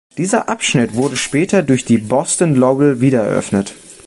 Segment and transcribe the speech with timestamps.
[0.17, 3.75] Dieser Abschnitt wurde später durch die Boston&Lowell wiedereröffnet.